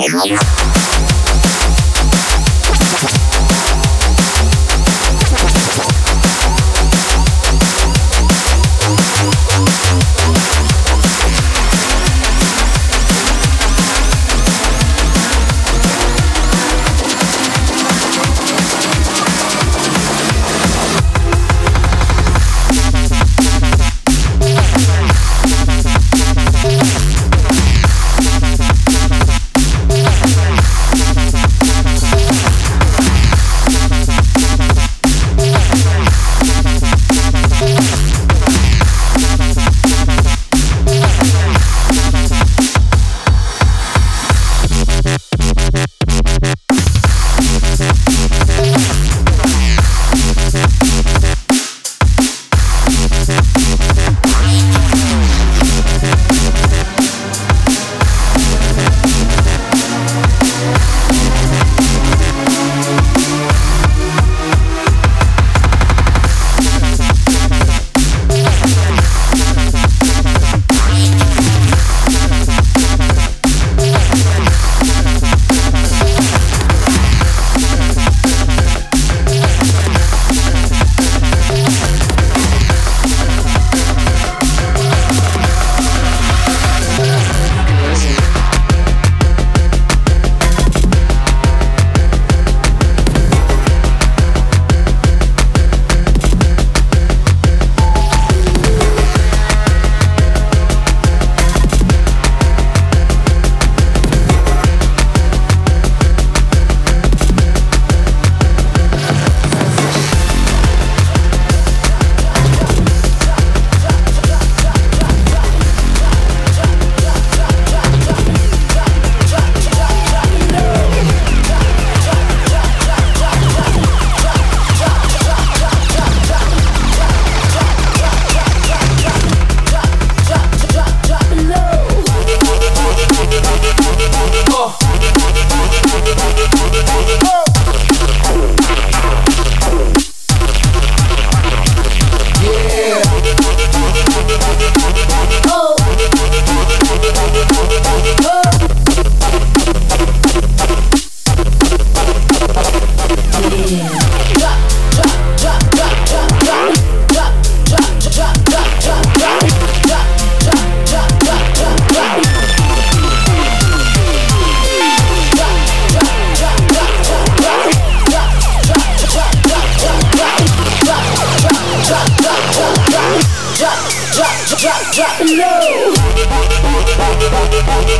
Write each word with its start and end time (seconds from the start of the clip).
Yeah. 0.00 0.91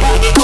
Música 0.00 0.41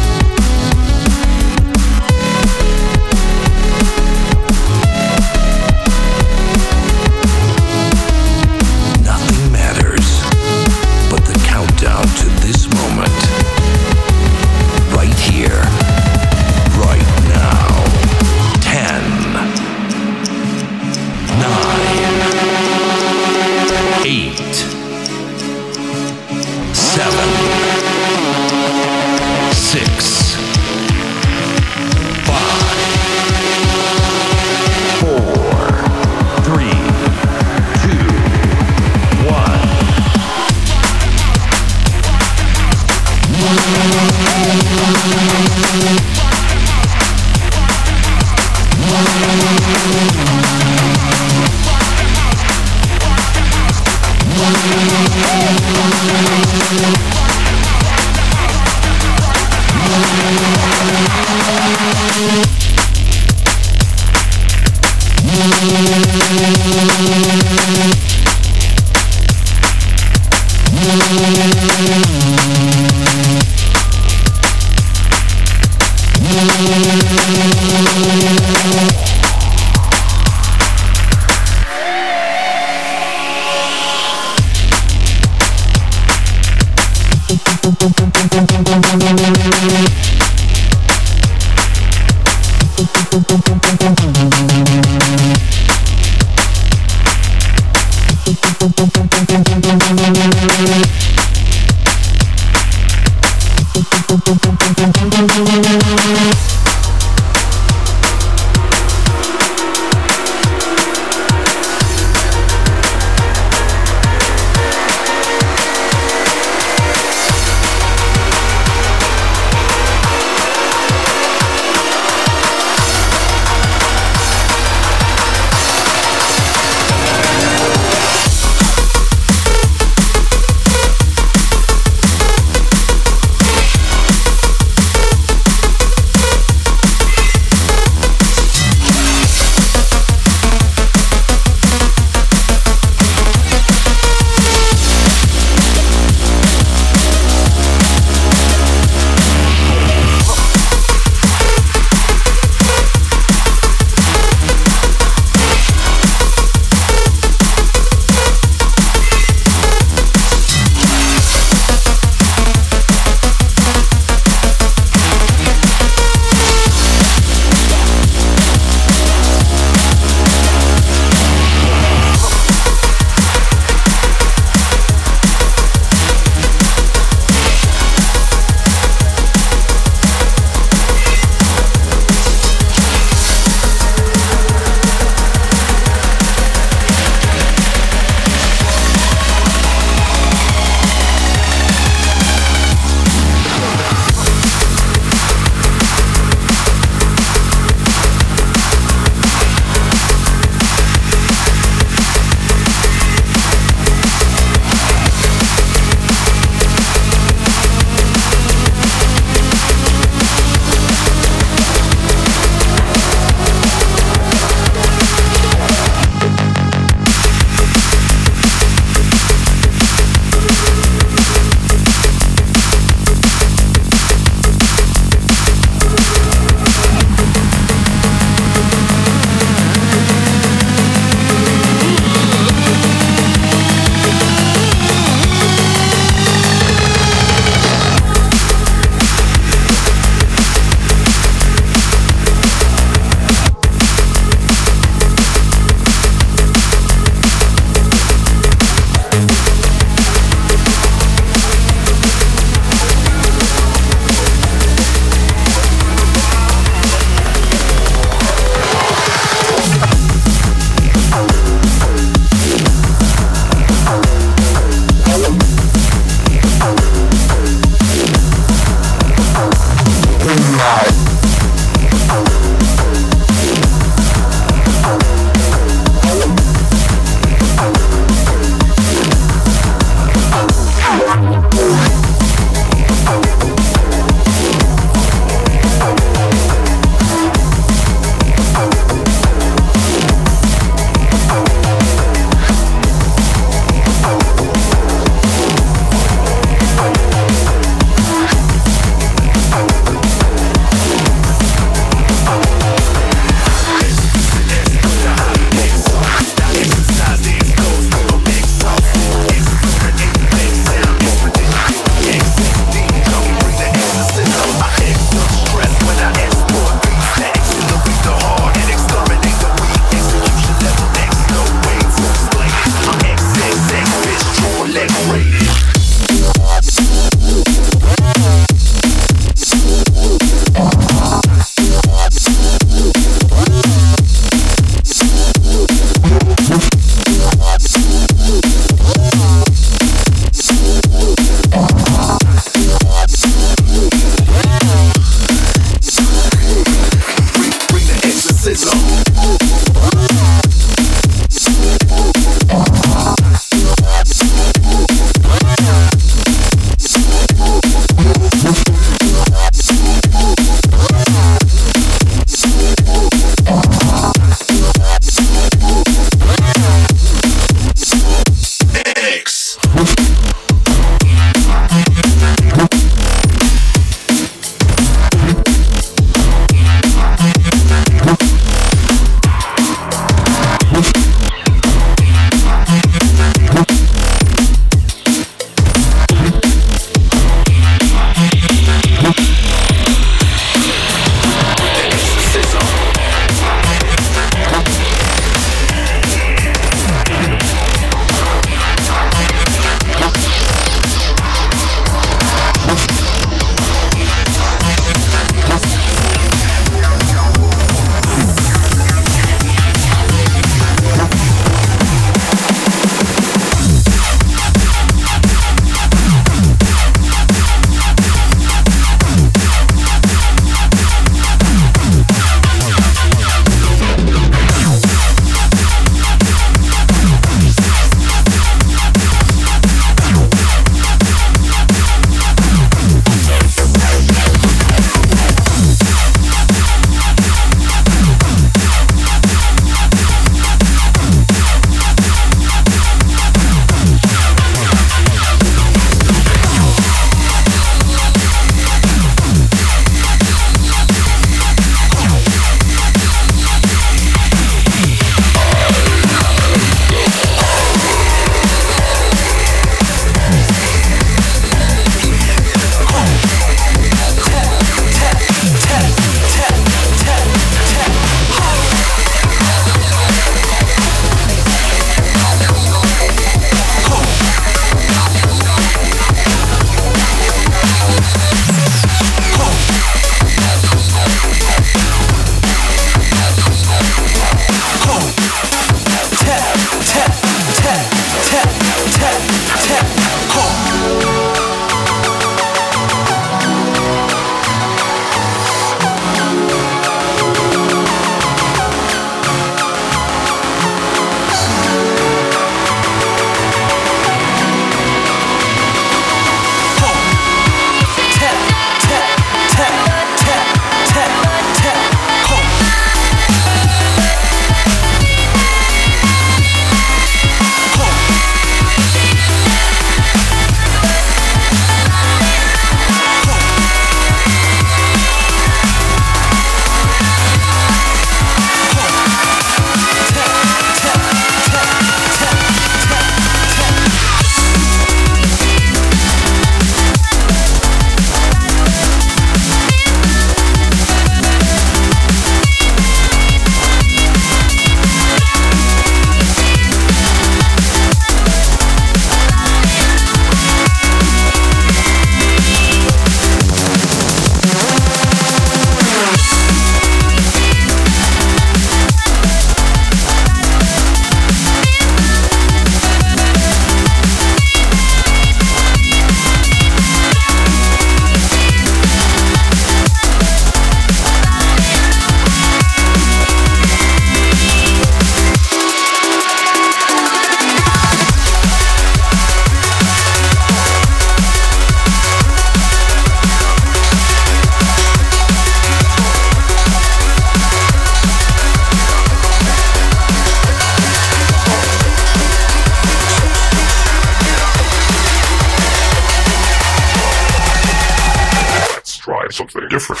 different. 599.30 600.00